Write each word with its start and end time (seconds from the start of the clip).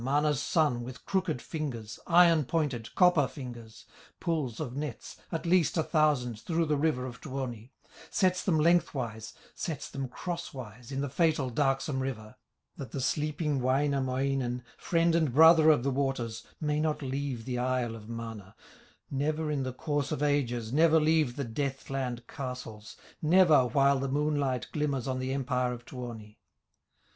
Mana's 0.03 0.41
son 0.41 0.81
with 0.83 1.05
crooked 1.05 1.43
fingers, 1.43 1.99
Iron 2.07 2.45
pointed, 2.45 2.95
copper 2.95 3.27
fingers, 3.27 3.85
Pulls 4.19 4.59
of 4.59 4.75
nets, 4.75 5.17
at 5.31 5.45
least 5.45 5.77
a 5.77 5.83
thousand, 5.83 6.39
Through 6.39 6.65
the 6.65 6.75
river 6.75 7.05
of 7.05 7.21
Tuoni, 7.21 7.71
Sets 8.09 8.41
them 8.43 8.57
lengthwise, 8.57 9.35
sets 9.53 9.87
them 9.91 10.07
crosswise, 10.07 10.91
In 10.91 11.01
the 11.01 11.07
fatal, 11.07 11.51
darksome 11.51 11.99
river, 11.99 12.33
That 12.77 12.89
the 12.93 12.99
sleeping 12.99 13.61
Wainamoinen, 13.61 14.63
Friend 14.75 15.13
and 15.13 15.31
brother 15.31 15.69
of 15.69 15.83
the 15.83 15.91
waters, 15.91 16.47
May 16.59 16.79
not 16.79 17.03
leave 17.03 17.45
the 17.45 17.59
isle 17.59 17.95
of 17.95 18.09
Mana, 18.09 18.55
Never 19.11 19.51
in 19.51 19.61
the 19.61 19.71
course 19.71 20.11
of 20.11 20.23
ages, 20.23 20.73
Never 20.73 20.99
leave 20.99 21.35
the 21.35 21.43
death 21.43 21.91
land 21.91 22.25
castles, 22.25 22.97
Never 23.21 23.67
while 23.67 23.99
the 23.99 24.07
moonlight 24.09 24.65
glimmers 24.71 25.07
On 25.07 25.19
the 25.19 25.31
empire 25.31 25.71
of 25.71 25.85
Tuoni. 25.85 26.39